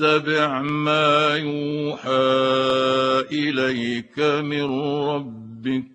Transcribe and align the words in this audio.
واتبع 0.00 0.62
ما 0.62 1.36
يوحى 1.36 2.10
إليك 3.32 4.18
من 4.18 4.80
ربك. 5.08 5.90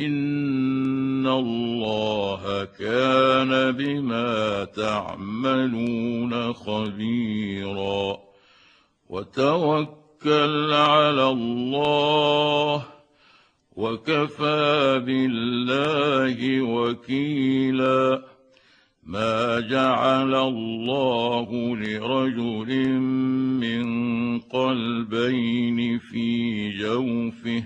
إن 0.00 1.26
الله 1.26 2.64
كان 2.78 3.72
بما 3.72 4.64
تعملون 4.64 6.52
خبيرا. 6.52 8.18
وتوكل 9.08 10.72
على 10.72 11.28
الله 11.28 12.84
وكفى 13.76 15.02
بالله 15.06 16.62
وكيلا. 16.62 18.35
ما 19.06 19.60
جعل 19.60 20.34
الله 20.34 21.76
لرجل 21.76 22.88
من 23.62 23.86
قلبين 24.38 25.98
في 25.98 26.68
جوفه 26.78 27.64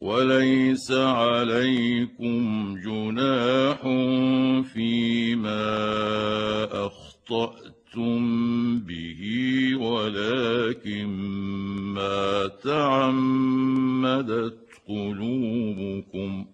وليس 0.00 0.92
عليكم 0.92 2.74
جناح 2.84 3.80
فيما 4.72 5.66
أخطأتم 6.86 8.20
به 8.78 9.20
ولكن 9.76 11.06
ما 11.94 12.50
تعمدت 12.64 14.58
قلوبكم. 14.88 16.46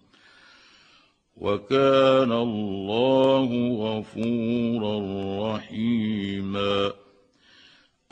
وكان 1.37 2.31
الله 2.31 3.49
غفورا 3.77 4.95
رحيما. 5.55 7.06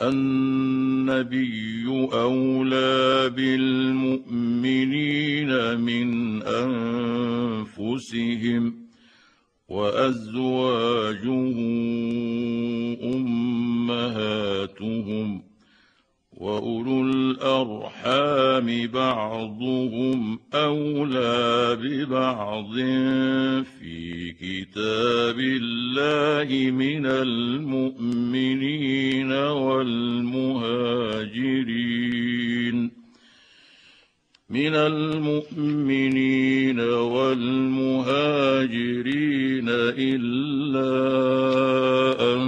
النبي 0.02 1.86
أولى 2.12 3.30
بالمؤمنين 3.30 5.00
من 5.80 6.42
أنفسهم 7.72 8.86
وأزواجه 9.68 11.56
أمهاتهم. 14.36 15.45
واولو 16.36 17.02
الارحام 17.02 18.86
بعضهم 18.86 20.38
اولى 20.54 21.76
ببعض 21.82 22.74
في 23.80 24.32
كتاب 24.32 25.40
الله 25.40 26.70
من 26.70 27.06
المؤمنين 27.06 28.52
والمهاجرين 29.32 30.66
من 34.50 34.74
المؤمنين 34.74 36.80
والمهاجرين 36.80 39.68
إلا 39.98 40.86
أن 42.34 42.46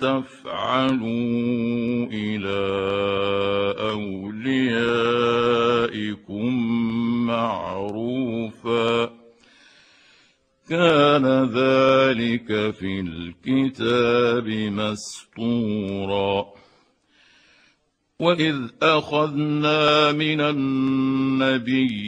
تفعلوا 0.00 2.06
إلى 2.12 2.64
أوليائكم 3.80 4.76
معروفا. 7.26 9.04
كان 10.68 11.44
ذلك 11.44 12.70
في 12.70 13.00
الكتاب 13.00 14.48
مسطورا. 14.48 16.63
واذ 18.24 18.56
اخذنا 18.82 20.12
من 20.12 20.40
النبيين 20.40 22.04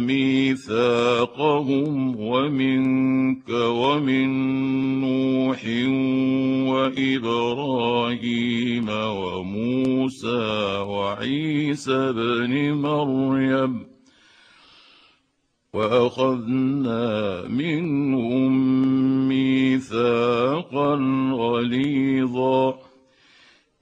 ميثاقهم 0.00 2.16
ومنك 2.20 3.48
ومن 3.50 4.30
نوح 5.00 5.64
وابراهيم 6.72 8.88
وموسى 8.88 10.42
وعيسى 10.88 12.12
بن 12.12 12.72
مريم 12.72 13.86
واخذنا 15.74 17.44
منهم 17.48 18.52
ميثاقا 19.28 20.94
غليظا 21.32 22.89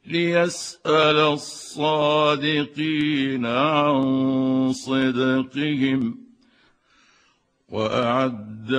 ليسأل 0.08 1.16
الصادقين 1.36 3.46
عن 3.46 4.72
صدقهم 4.72 6.18
وأعد 7.68 8.72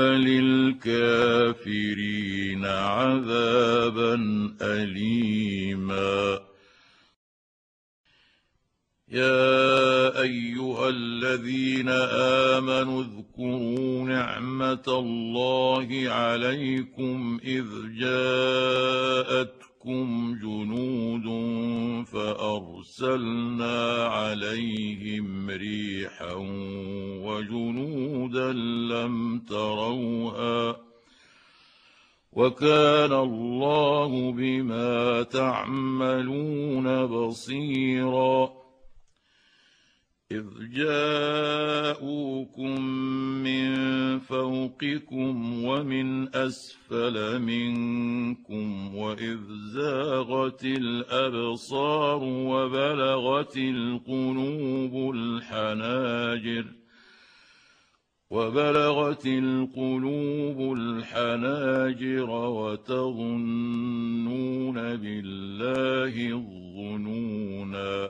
للكافرين 0.93 2.65
عذابا 2.65 4.13
أليما. 4.61 6.39
يا 9.11 10.21
أيها 10.21 10.89
الذين 10.89 11.89
آمنوا 12.59 13.03
اذكروا 13.03 14.03
نعمة 14.03 14.83
الله 14.87 16.09
عليكم 16.09 17.39
إذ 17.43 17.65
جاءتكم 17.99 19.68
جنود 20.41 21.25
فأرسلنا 22.05 24.05
عليهم 24.05 25.49
ريحا 25.49 26.33
وجنودا 27.23 28.51
لم 28.91 29.39
تروها 29.39 30.75
وكان 32.33 33.13
الله 33.13 34.31
بما 34.31 35.23
تعملون 35.23 37.05
بصيرا 37.05 38.58
إذ 40.31 40.45
جاءوكم 40.73 42.21
من 43.43 43.69
فوقكم 44.19 45.63
ومن 45.65 46.35
أسفل 46.35 47.41
منكم 47.41 48.95
وإذ 48.95 49.39
زاغت 49.73 50.65
الأبصار 50.65 52.23
وبلغت 52.23 53.57
القلوب 53.57 55.15
الحناجر 55.15 56.65
وبلغت 58.29 59.25
القلوب 59.25 60.77
الحناجر 60.77 62.29
وتظنون 62.29 63.55
بالله 64.75 66.27
الظنونا 66.33 68.09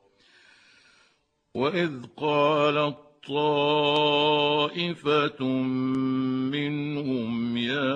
واذ 1.61 1.91
قالت 2.17 2.97
طائفه 3.27 4.71
منهم 6.55 7.57
يا 7.57 7.93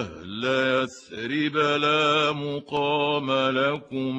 أهل 0.00 0.44
يثرب 0.82 1.56
لا 1.56 2.32
مقام 2.32 3.30
لكم 3.30 4.11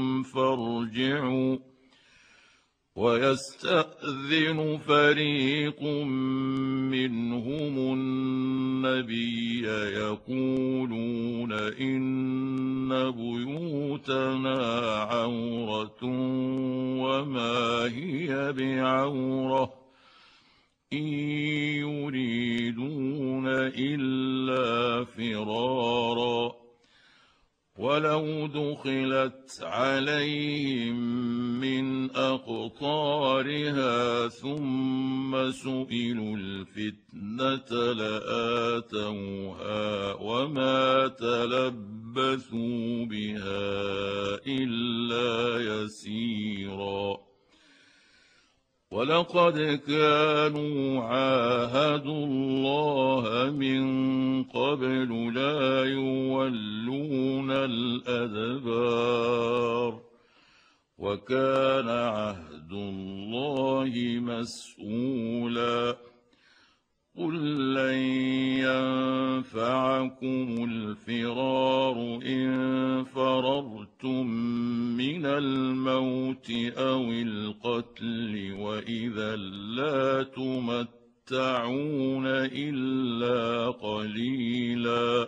ولقد 49.23 49.79
كانوا 49.87 51.01
عاهدوا 51.03 52.25
الله 52.25 53.51
من 53.51 54.43
قبل 54.43 55.33
لا 55.33 55.85
يولون 55.85 57.51
الأدبار 58.11 58.93
وكان 60.97 61.89
عهد 61.89 62.71
الله 62.71 63.91
مسؤولا 64.19 65.97
قل 67.17 67.73
لن 67.73 67.97
ينفعكم 69.45 70.65
الفرار 70.69 72.19
ان 72.25 73.03
فررتم 73.03 74.27
من 74.97 75.25
الموت 75.25 76.51
أو 76.77 77.11
القتل 77.11 78.53
واذا 78.59 79.35
لا 79.75 80.23
تمتعون 80.23 82.25
الا 82.27 83.69
قليلا 83.69 85.27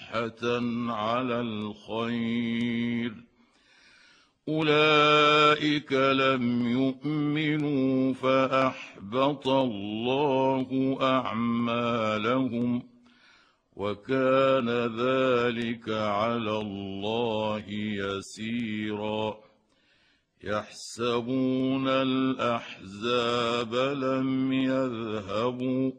على 0.91 1.41
الخير. 1.41 3.13
أولئك 4.49 5.93
لم 5.93 6.67
يؤمنوا 6.67 8.13
فأحبط 8.13 9.47
الله 9.47 10.97
أعمالهم 11.01 12.83
وكان 13.75 14.69
ذلك 14.69 15.89
على 15.89 16.57
الله 16.57 17.63
يسيرا. 17.69 19.51
يحسبون 20.43 21.87
الأحزاب 21.87 23.75
لم 23.75 24.53
يذهبوا 24.53 25.91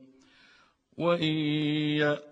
وإن 0.98 1.34
يأتوا 1.96 2.31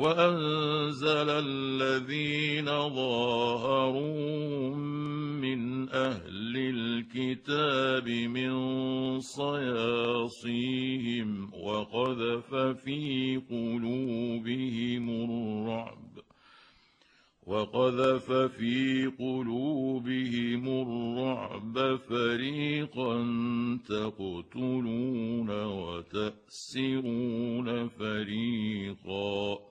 وأنزل 0.00 1.28
الذين 1.30 2.64
ظاهروا 2.88 4.74
من 5.44 5.88
أهل 5.88 6.56
الكتاب 6.56 8.08
من 8.08 8.50
صياصيهم 9.20 10.70
وقذف 11.54 12.54
في 12.54 13.36
قلوبهم 13.50 15.10
الرعب 15.10 16.10
وقذف 17.46 18.32
في 18.32 19.06
قلوبهم 19.18 20.68
الرعب 20.68 21.96
فريقا 22.08 23.16
تقتلون 23.88 25.50
وتأسرون 25.64 27.08
فريقا 27.88 29.70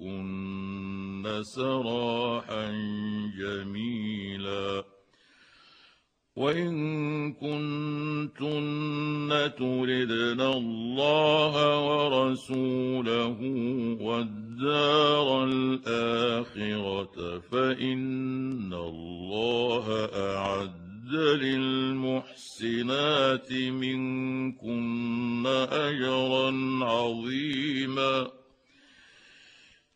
واسرحكن 0.00 1.42
سراحا 1.42 2.70
جميلا. 3.38 4.84
وإن 6.36 7.32
كنتن 7.32 8.50
تردن 9.58 10.40
الله 10.40 11.54
ورسوله 11.88 13.38
والدار 14.00 15.44
الآخرة 15.44 17.38
فإن 17.38 18.72
الله 18.72 20.08
أعد 20.14 21.12
للمحسنات 21.42 22.72
منكن 23.52 25.46
أجرا 25.70 26.50
عظيما. 26.84 28.39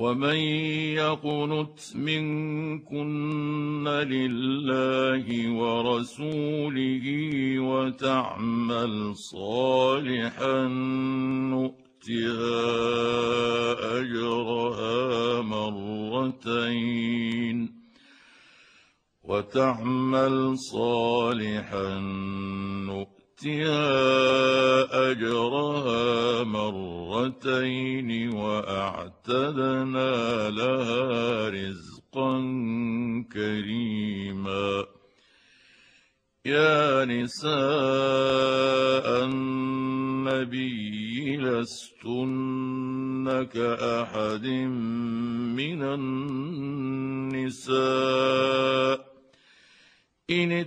ومن 0.00 0.36
يقنت 0.96 1.96
منكن 1.96 3.88
لله 3.88 5.52
ورسوله 5.52 7.06
وتعمل 7.60 9.16
صالحا 9.16 10.68
نؤتها 11.52 12.60
أجرها 14.00 15.42
مرتين 15.42 17.00
وتعمل 19.24 20.58
صالحا 20.58 21.98
نؤتها 22.88 23.19
أجرها 25.10 26.44
مرتين 26.44 28.34
وأعتدنا 28.34 30.50
لها 30.50 31.48
رزقا 31.48 32.40
كريما. 33.32 34.84
يا 36.46 37.04
نساء 37.04 37.54
النبي 39.24 41.36
لستن 41.36 43.48
كأحد 43.52 44.46
من 45.56 45.82
النساء. 47.42 49.10
إن 50.30 50.66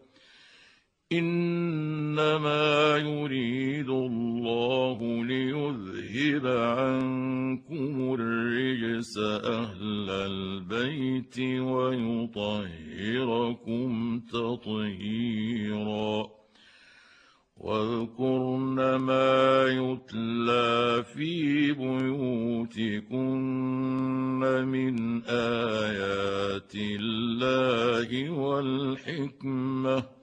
إنما 1.13 2.97
يريد 2.97 3.89
الله 3.89 5.25
ليذهب 5.25 6.47
عنكم 6.47 8.15
الرجس 8.19 9.17
أهل 9.43 10.09
البيت 10.09 11.39
ويطهركم 11.39 12.59
تطهيرا. 14.19 16.27
واذكرن 17.57 18.95
ما 18.95 19.67
يتلى 19.67 21.03
في 21.13 21.71
بيوتكن 21.71 23.25
من 24.67 25.23
آيات 25.25 26.75
الله 26.75 28.29
والحكمة. 28.29 30.20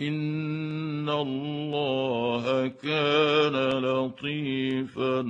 ان 0.00 1.08
الله 1.08 2.68
كان 2.68 3.78
لطيفا 3.78 5.22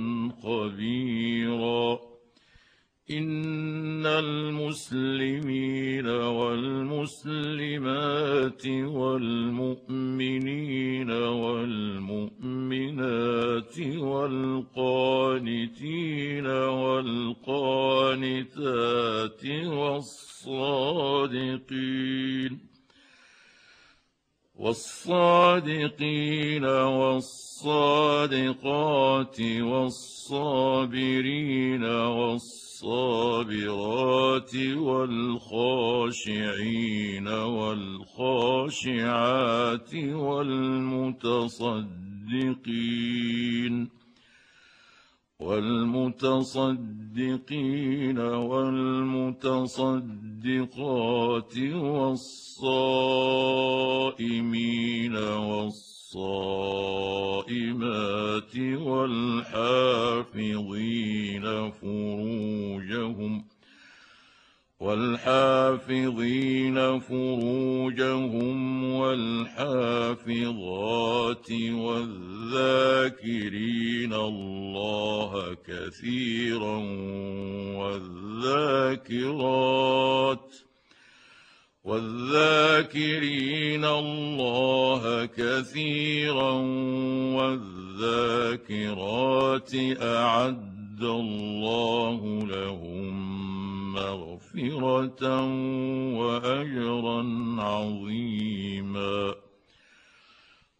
خبيرا. 0.43 1.99
ان 3.11 4.05
المسلمين 4.05 6.07
والمسلمات 6.07 8.67
والمؤمنين 8.67 11.11
والمؤمنات 11.11 12.94
والصادقين 24.75 26.65
والصادقات 26.65 27.67
والصابرين 29.71 31.03
والصابرات 31.83 33.45
والخاشعين 34.75 36.07
والخاشعات 37.27 38.75
والمتصدقين 39.95 41.25
والمتصدقين 45.39 47.05
والمتصدقات 50.45 51.57
والصائمين 51.73 52.35
والصائمات 55.15 56.15
والحافظين 58.85 60.35
فروجهم 61.71 63.34
والحافظين 64.85 66.77
فروجهم 66.99 68.83
والحافظات 68.93 70.31
والذاكرين 71.71 72.53
الله 74.13 75.57
كثيرا 75.67 76.77
والذاكرات 78.45 80.55
والذاكرين 81.83 83.85
الله 83.85 85.25
كثيرا 85.25 86.51
والذاكرات 87.97 89.75
أعد 90.01 91.01
الله 91.01 92.47
لهم 92.47 93.54
مغفرة 93.95 95.45
وأجرا 96.17 97.21
عظيما. 97.61 99.35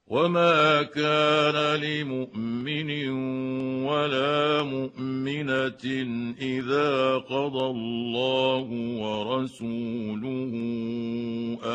وما 0.08 0.84
كان 0.84 1.82
لمؤمن 1.82 3.10
ولا 3.86 4.64
مؤمنة 4.64 5.86
إذا 6.42 7.18
قضى 7.18 7.66
الله 7.66 8.68
ورسوله 9.02 10.54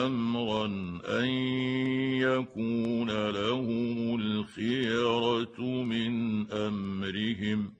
أمرا 0.06 0.66
أن 1.08 1.28
يكون 2.22 3.30
لهم 3.30 4.20
الخيرة 4.20 5.60
من 5.60 6.46
أمرهم. 6.50 7.79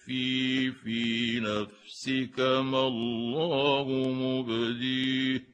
تخفي 0.00 0.72
في 0.72 1.40
نفسك 1.40 2.40
ما 2.40 2.86
الله 2.86 3.86
مبديه 4.12 5.44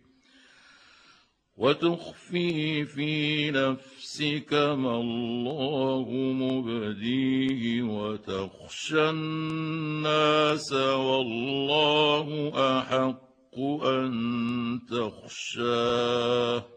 وتخفي 1.57 2.85
في 2.85 3.51
نفسك 3.51 4.53
ما 4.55 5.01
الله 5.01 6.11
مبديه 6.33 7.83
وتخشى 7.83 9.11
الناس 9.11 10.73
والله 10.73 12.29
أحق 12.55 13.59
أن 13.85 14.81
تخشاه 14.91 16.76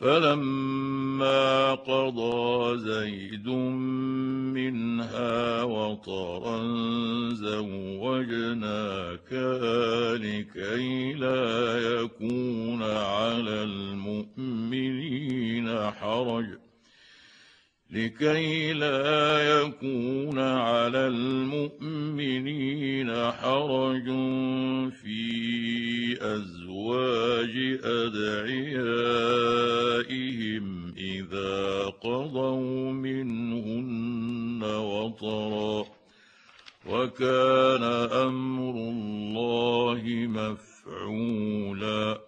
فلما 0.00 1.74
قضى 1.74 2.78
زيد 2.78 3.48
منها 4.54 5.62
وطرا 5.62 6.62
زوجناك 7.32 9.32
لكي 10.22 11.12
لا 11.12 11.78
يكون 11.78 12.82
على 12.82 13.62
المؤمنين 13.62 15.68
حرج. 15.90 16.67
لكي 17.90 18.72
لا 18.72 19.60
يكون 19.60 20.38
على 20.38 21.06
المؤمنين 21.06 23.14
حرج 23.14 24.04
في 24.92 26.18
أزواج 26.20 27.78
أدعيائهم 27.84 29.04
إذا 30.96 31.84
قضوا 31.84 32.92
منهن 32.92 34.62
وطرا. 34.62 35.86
وكان 36.86 37.82
أمر 38.12 38.70
الله 38.70 40.02
مفعولا. 40.28 42.27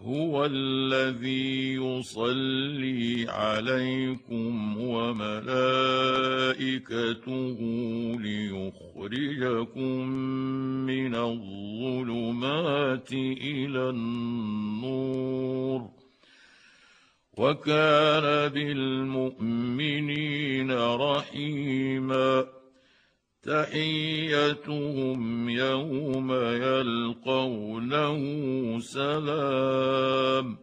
هو 0.00 0.44
الذي 0.44 1.74
يصلي 1.74 3.26
عليكم 3.28 4.80
وملائكته 4.80 5.36
ليخرجكم 8.20 10.08
من 10.86 11.14
الظلمات 11.14 13.12
إلى 13.12 13.90
النور. 13.90 15.90
وكان 17.36 18.48
بالمؤمنين 18.48 20.72
رحيما. 20.72 22.55
تحيتهم 23.46 25.48
يوم 25.48 26.32
يلقونه 26.32 28.18
سلام 28.78 30.56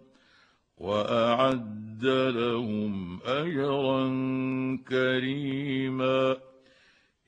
وأعد 0.78 2.06
لهم 2.36 3.20
أجرا 3.26 4.08
كريما 4.90 6.38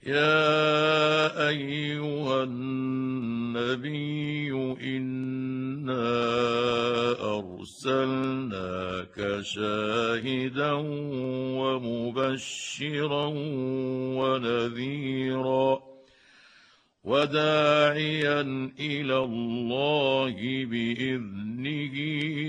يا 0.05 1.47
أيها 1.49 2.43
النبي 2.43 4.51
إنا 4.81 6.05
أرسلناك 7.37 9.39
شاهدا 9.41 10.71
ومبشرا 11.57 13.25
ونذيرا 14.17 15.79
وداعيا 17.03 18.41
إلى 18.79 19.17
الله 19.17 20.65
بإذنه 20.65 21.95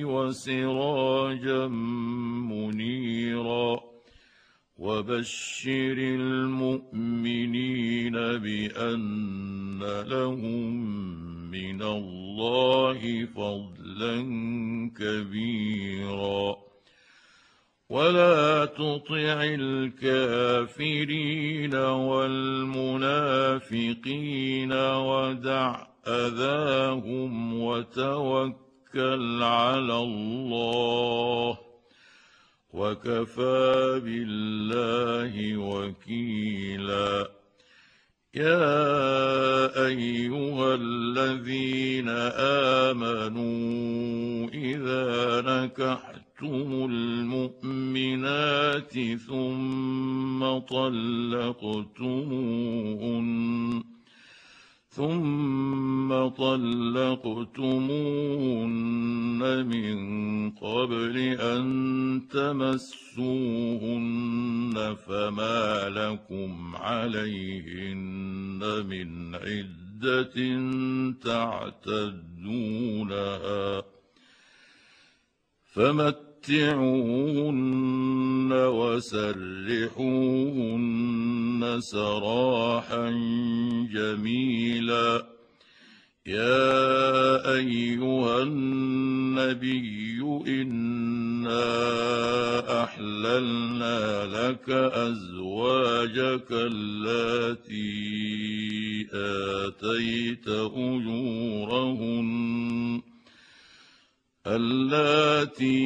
وسراجا 0.05 1.67
وبشر 4.79 5.97
المؤمنين 5.99 8.13
بأن 8.13 9.83
لهم 9.83 10.87
من 11.51 11.83
الله 11.83 13.29
فضلا 13.37 14.17
كبيرا. 15.01 16.57
ولا 17.89 18.65
تطع 18.65 19.45
الكافرين 19.61 21.75
والمنافقين 21.75 24.73
ودع 24.73 25.87
أذاهم 26.07 27.61
وتوكل 27.61 29.43
على 29.43 29.99
الله. 29.99 31.66
وكفى 32.77 34.01
بالله 34.05 35.57
وكيلا. 35.57 37.31
يا 38.35 39.87
أيها 39.87 40.75
الذين 40.75 42.09
آمنوا 42.89 44.49
إذا 44.49 45.41
نكحتم 45.41 46.89
المؤمنات 46.93 48.95
ثم 49.29 50.59
طلقتموهن 50.59 51.97
ثم 54.97 56.09
طلقتموهن 56.29 56.97
من 59.67 59.97
قبل 60.51 61.17
أن 61.41 62.23
تمسوهن 62.33 63.77
فما 65.07 65.89
لكم 65.89 66.77
عليهن 66.77 68.61
من 68.89 69.35
عدة 69.35 70.37
تعتدونها 71.25 72.77
فمتعوهن 76.47 78.53
وسرحوهن 78.53 80.03
سراحا 81.81 83.11
جميلا. 83.93 85.27
يا 86.27 87.55
أيها 87.55 88.43
النبي 88.43 90.21
إنا 90.47 91.65
أحللنا 92.85 94.27
لك 94.27 94.71
أزواجك 94.71 96.47
اللاتي 96.51 97.87
آتيت 99.13 100.49
أجورهن. 100.49 102.27
اللاتي 104.47 105.77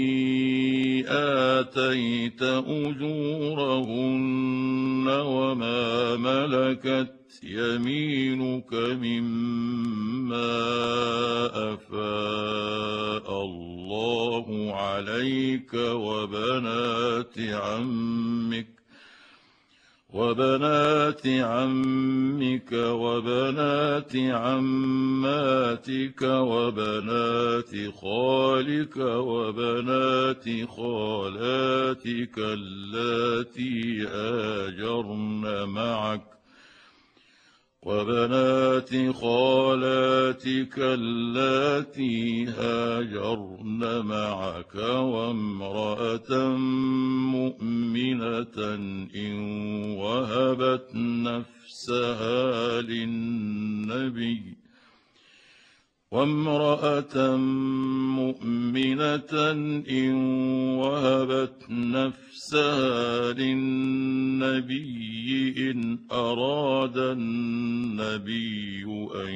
آتيت 1.09 2.43
أجورهن 2.43 4.01
وما 5.09 6.17
ملكت 6.17 7.15
يمينك 7.43 8.75
مما 8.75 10.51
أفاء 11.73 13.45
الله 13.45 14.73
عمك 14.75 15.75
وبنات 15.75 17.39
عمك 17.39 18.80
وبنات 20.13 21.27
عمك 21.27 22.73
وبنات 22.73 24.17
عماتك 24.17 26.23
وبنات 26.23 27.71
خالك 28.01 28.97
وبنات 28.97 30.45
خالاتك 30.69 32.39
اللاتي 32.39 34.07
هاجرن 34.07 35.65
معك 35.69 36.40
وبنات 37.83 38.91
خالاتك 39.15 40.79
اللاتي 40.79 42.45
هاجرن 42.45 44.07
معك 44.07 44.75
وامرأة 44.75 46.57
مؤمنة 47.33 48.75
إن 49.17 49.41
وهبت 49.97 50.89
نفسها 50.95 52.81
للنبي 52.81 54.50
وامرأة 56.13 57.37
مؤمنة 58.19 59.33
إن 59.91 60.15
وهبت 60.79 61.71
نفسها 61.71 63.33
للنبي 63.33 64.81
إن 65.71 65.99
أراد 66.13 66.99
النبي 66.99 68.85
أن 69.15 69.35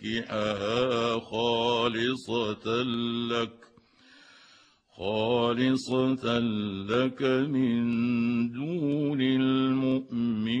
يستنكحها 0.00 1.18
خالصة 1.20 2.82
لك 3.30 3.56
خالصة 4.96 6.38
لك 6.88 7.22
من 7.22 7.82
دون 8.52 9.20
المؤمنين. 9.20 10.60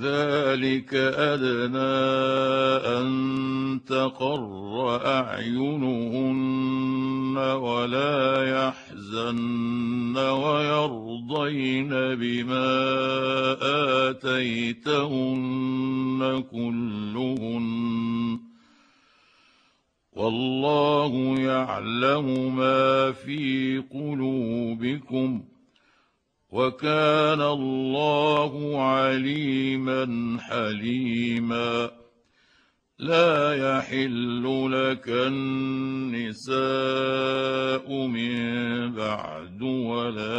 ذلك 0.00 0.94
أدنى 0.94 1.96
أن 2.98 3.80
تقر 3.86 5.06
أعينهن 5.06 6.56
ولا 7.36 8.44
يحزن 8.48 10.16
ويرضين 10.16 11.88
بما 11.90 12.76
آتيتهن 14.10 15.54
كلهن. 16.52 17.66
والله 20.12 21.38
يعلم 21.38 22.56
ما 22.56 23.12
في 23.12 23.78
قلوبكم 23.90 25.42
ۖ 25.52 25.55
وكان 26.50 27.40
الله 27.42 28.82
عليما 28.82 30.36
حليما. 30.40 31.90
لا 32.98 33.54
يحل 33.54 34.68
لك 34.72 35.08
النساء 35.08 36.56
من 38.06 38.92
بعد 38.92 39.62
ولا 39.62 40.36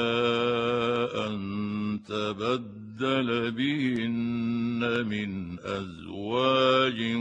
أن 1.28 2.00
تبدل 2.08 3.52
بهن 3.52 5.06
من 5.08 5.60
أزواج 5.60 7.16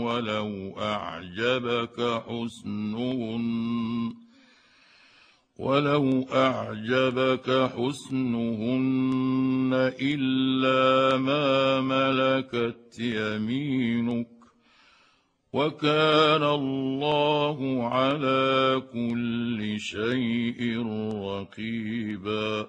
ولو 0.00 0.74
أعجبك 0.78 2.22
حسنهن. 2.28 3.42
ولو 5.62 6.26
أعجبك 6.32 7.70
حسنهن 7.76 9.70
إلا 10.02 11.16
ما 11.16 11.80
ملكت 11.80 12.98
يمينك 12.98 14.26
وكان 15.52 16.42
الله 16.42 17.88
على 17.88 18.82
كل 18.92 19.80
شيء 19.80 20.86
رقيبا 21.14 22.68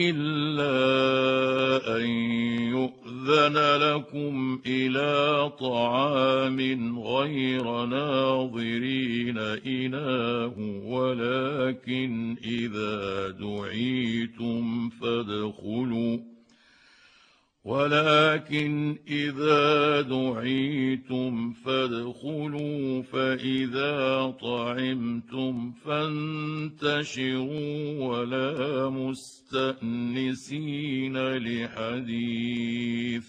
إلا 0.00 1.96
أن 1.96 2.06
يؤذن 2.70 3.56
لكم 3.76 4.60
إلى 4.66 5.50
طعام 5.60 6.98
غير 6.98 7.84
ناظرين 7.84 9.38
إناه 9.66 10.54
ولكن 10.84 12.36
إذا 12.44 13.28
دعيتم 13.30 14.88
فادخلوا 14.88 16.29
ولكن 17.64 18.98
إذا 19.08 20.00
دعيتم 20.00 21.52
فادخلوا 21.52 23.02
فإذا 23.02 24.30
طعمتم 24.40 25.72
فانتشروا 25.84 27.50
ولا 28.08 28.90
مستأنسين 28.90 30.36
لحديث 31.36 33.24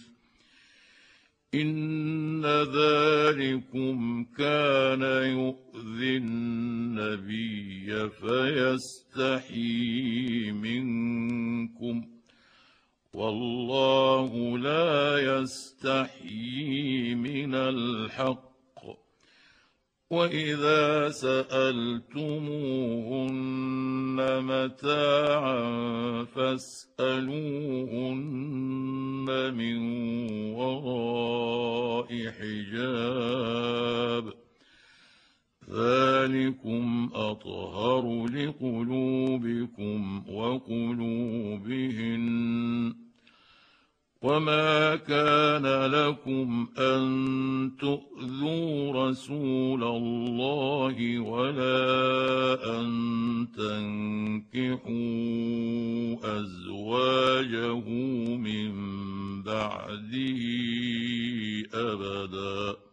إن 1.54 2.46
ذلكم 2.46 4.26
كان 4.38 5.02
يؤذي 5.02 6.18
النبي 6.18 8.10
فيستحيي 9.10 9.72
منكم 10.52 12.21
والله 13.14 14.58
لا 14.58 15.20
يستحيي 15.20 17.16
من 17.16 17.56
الحق. 17.56 18.52
وإذا 20.10 21.10
سألتموهن 21.10 22.02
متاعا 24.44 25.62
فاسألوهن 26.36 27.32
من 29.54 29.78
وراء 30.54 32.08
حجاب. 32.40 33.62
ذلكم 35.74 37.10
أطهر 37.14 38.28
لقلوبكم 38.28 40.24
وقلوبهن 40.30 42.22
وما 44.22 44.96
كان 44.96 45.66
لكم 45.92 46.68
أن 46.78 47.72
تؤذوا 47.80 49.10
رسول 49.10 49.84
الله 49.84 51.20
ولا 51.20 51.80
أن 52.80 52.88
تنكحوا 53.58 54.92
أزواجه 56.40 57.90
من 58.38 58.72
بعده 59.44 60.42
أبدا 61.74 62.91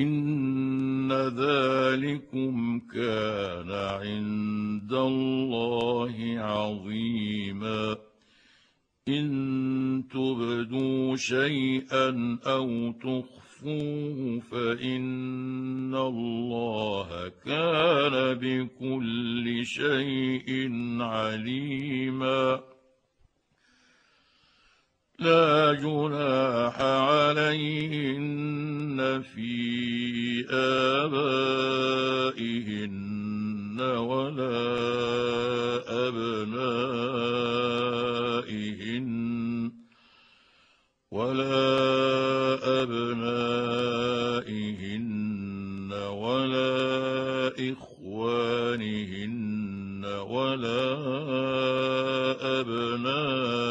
إن 0.00 1.12
ذلكم 1.12 2.80
كان 2.94 3.70
عند 3.70 4.92
الله 4.92 6.14
عظيما. 6.38 7.96
إن 9.08 10.04
تبدوا 10.12 11.16
شيئا 11.16 12.38
أو 12.46 12.92
تخفوه 12.92 14.40
فإن 14.50 15.94
الله 15.94 17.32
كان 17.44 18.34
بكل 18.34 19.66
شيء 19.66 20.72
عليما. 21.00 22.73
لا 25.18 25.72
جناح 25.72 26.80
عليهن 26.80 28.42
في 29.34 30.46
آبائهن 30.50 31.84
ولا 33.80 34.74
أبنائهن 36.08 37.14
ولا 41.10 41.62
أبنائهن 42.82 44.24
ولا 45.92 46.74
إخوانهن 47.72 49.24
ولا 50.04 50.84
أبناء 52.60 53.63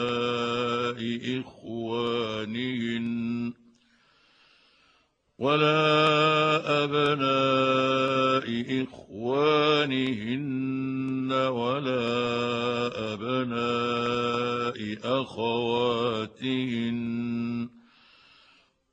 ولا 5.44 6.84
أبناء 6.84 8.48
إخوانهن 8.84 10.44
ولا 11.32 12.04
أبناء 13.14 14.78
أخواتهن 15.22 17.00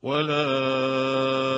ولا 0.02 1.49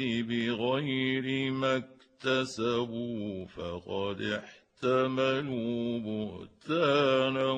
بغير 0.00 1.50
ما 1.52 1.76
اكتسبوا 1.76 3.46
فقد 3.46 4.22
احتملوا 4.22 4.59
احتملوا 4.80 5.98
بهتانا 5.98 7.50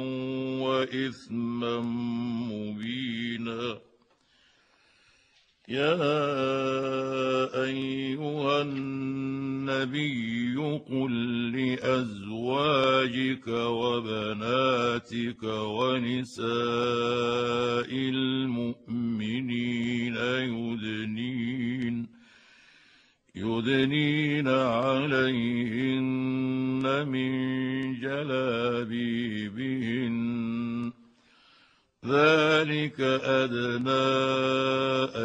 وإثما 0.62 1.80
مبينا. 2.50 3.78
يا 5.68 5.94
أيها 7.64 8.62
النبي 8.62 10.56
قل 10.90 11.12
لأزواجك 11.52 13.48
وبناتك 13.48 15.42
ونساء 15.42 16.50
المؤمنين 17.92 20.16
يدنين 20.16 22.21
يدنين 23.36 24.48
عليهن 24.48 26.02
من 27.08 27.32
جلابيبهن. 28.00 28.92
ذلك 32.06 33.00
أدنى 33.00 33.90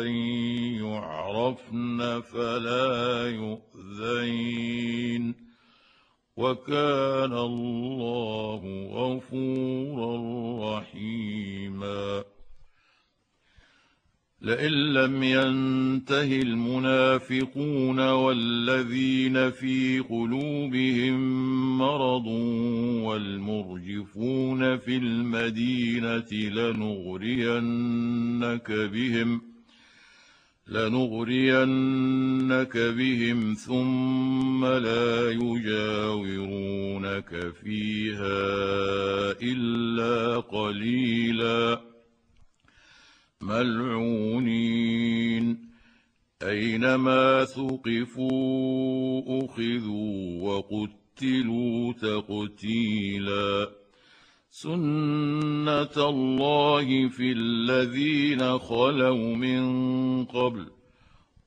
أن 0.01 0.07
يعرفن 0.85 2.21
فلا 2.21 3.29
يؤذين. 3.29 5.35
وكان 6.37 7.33
الله 7.33 8.89
غفورا 8.93 10.17
رحيما. 10.77 12.23
لئن 14.41 14.71
لم 14.71 15.23
ينته 15.23 16.41
المنافقون 16.41 17.99
والذين 17.99 19.51
في 19.51 19.99
قلوبهم 19.99 21.17
مرض 21.77 22.27
والمرجفون 23.07 24.77
في 24.77 24.97
المدينة 24.97 26.31
لنغرينك 26.31 27.51
بهم 28.71 29.41
لنغرينك 30.67 31.97
بهم 32.77 33.53
ثم 33.53 34.65
لا 34.65 35.31
يجاورونك 35.31 36.73
فيها 37.63 38.41
إلا 39.41 40.39
قليلا. 40.39 41.96
ملعونين. 43.41 45.17
أينما 46.43 47.45
ثقفوا 47.45 49.21
أخذوا 49.45 50.41
وقتلوا 50.41 51.93
تقتيلا. 51.93 53.69
سنة 54.49 56.09
الله 56.09 57.09
في 57.09 57.31
الذين 57.31 58.57
خلوا 58.57 59.35
من 59.35 59.65
قبل. 60.25 60.65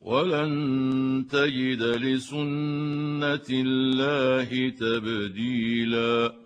ولن 0.01 1.27
تجد 1.31 1.83
لسنة 1.83 3.47
الله 3.51 4.69
تبديلا. 4.69 6.40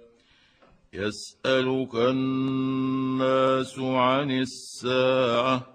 يسألك 0.95 1.95
الناس 1.95 3.79
عن 3.79 4.31
الساعة 4.31 5.67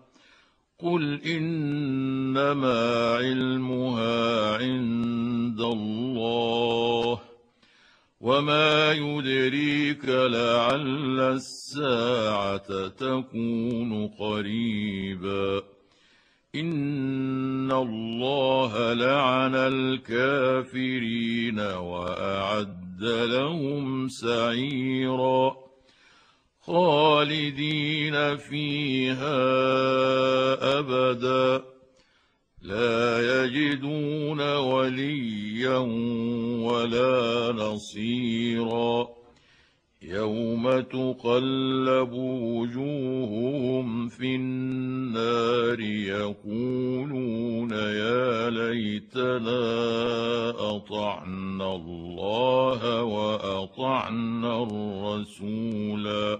قل 0.79 1.21
إنما 1.21 3.15
علمها 3.15 4.57
عند 4.57 5.61
الله 5.61 7.19
وما 8.21 8.91
يدريك 8.91 10.05
لعل 10.05 11.19
الساعة 11.19 12.87
تكون 12.87 14.07
قريبا 14.07 15.61
إن 16.55 17.71
الله 17.71 18.93
لعن 18.93 19.55
الكافرين 19.55 21.59
وأعد 21.59 22.88
لهم 23.03 24.07
سعيرا. 24.07 25.57
خالدين 26.61 28.37
فيها 28.37 29.39
أبدا. 30.79 31.63
لا 32.61 33.43
يجدون 33.45 34.55
وليا 34.57 35.77
ولا 36.67 37.51
نصيرا. 37.51 39.18
يوم 40.01 40.79
تقلب 40.79 42.13
وجوههم 42.13 44.07
في 44.07 44.35
النار 44.35 45.79
يقولون 45.79 47.71
يا 47.71 48.49
ليتنا 48.49 49.59
اطعنا 50.75 51.75
الله 51.75 53.03
واطعنا 53.03 54.63
الرسولا 54.63 56.39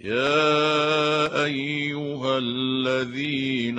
يا 0.00 1.44
أيها 1.44 2.38
الذين 2.38 3.78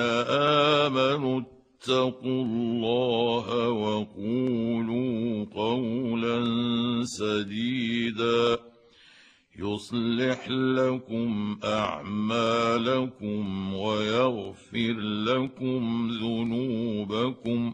آمنوا 0.79 1.41
اتقوا 1.41 2.43
الله 2.43 3.69
وقولوا 3.69 5.45
قولا 5.45 6.43
سديدا 7.03 8.57
يصلح 9.59 10.49
لكم 10.49 11.59
أعمالكم 11.63 13.43
ويغفر 13.73 14.93
لكم 14.99 16.07
ذنوبكم 16.21 17.73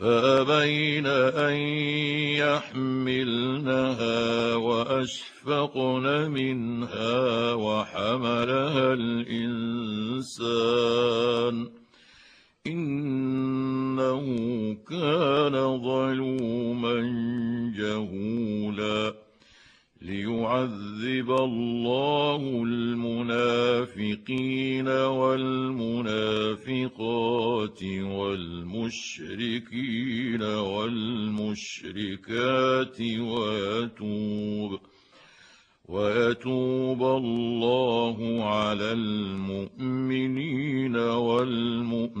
فأبين 0.00 1.06
أن 1.06 1.56
يحملنها 2.40 4.18
وأشفقن 4.54 6.30
منها 6.30 7.52
وحملها 7.52 8.92
الإنسان 8.92 10.40
إنه 12.66 14.24
كان 14.88 15.52
ظلوما 15.82 16.94
جهولا 17.76 19.19
ليعذب 20.02 21.30
الله 21.30 22.62
المنافقين 22.66 24.08
والمنافقات 24.88 26.70
والمشركين 29.02 30.42
والمشركات 30.42 31.80
ويتوب 33.00 34.80
ويتوب 35.88 37.02
الله 37.02 38.44
على 38.44 38.92
المؤمنين 38.92 40.96
والمؤمنات 40.96 42.20